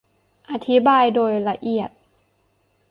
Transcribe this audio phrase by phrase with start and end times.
[0.51, 1.89] อธิบายโดยละเอียด